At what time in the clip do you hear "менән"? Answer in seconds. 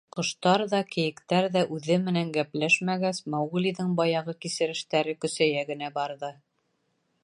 2.07-2.33